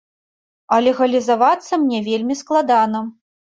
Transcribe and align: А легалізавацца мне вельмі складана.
А 0.77 0.79
легалізавацца 0.87 1.73
мне 1.85 2.03
вельмі 2.11 2.41
складана. 2.43 3.07